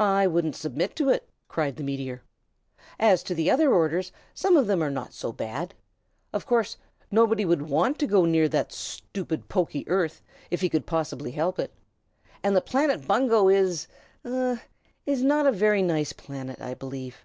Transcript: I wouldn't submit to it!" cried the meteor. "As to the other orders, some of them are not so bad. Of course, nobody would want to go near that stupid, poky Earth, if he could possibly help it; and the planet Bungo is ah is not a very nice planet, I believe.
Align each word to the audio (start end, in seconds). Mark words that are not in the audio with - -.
I 0.00 0.26
wouldn't 0.26 0.56
submit 0.56 0.96
to 0.96 1.10
it!" 1.10 1.28
cried 1.46 1.76
the 1.76 1.84
meteor. 1.84 2.24
"As 2.98 3.22
to 3.22 3.36
the 3.36 3.48
other 3.52 3.72
orders, 3.72 4.10
some 4.34 4.56
of 4.56 4.66
them 4.66 4.82
are 4.82 4.90
not 4.90 5.12
so 5.12 5.30
bad. 5.30 5.74
Of 6.32 6.44
course, 6.44 6.76
nobody 7.12 7.44
would 7.44 7.62
want 7.62 7.96
to 8.00 8.08
go 8.08 8.24
near 8.24 8.48
that 8.48 8.72
stupid, 8.72 9.48
poky 9.48 9.84
Earth, 9.88 10.24
if 10.50 10.60
he 10.60 10.68
could 10.68 10.86
possibly 10.86 11.30
help 11.30 11.60
it; 11.60 11.72
and 12.42 12.56
the 12.56 12.60
planet 12.60 13.06
Bungo 13.06 13.48
is 13.48 13.86
ah 14.24 14.60
is 15.06 15.22
not 15.22 15.46
a 15.46 15.52
very 15.52 15.82
nice 15.82 16.12
planet, 16.12 16.60
I 16.60 16.74
believe. 16.74 17.24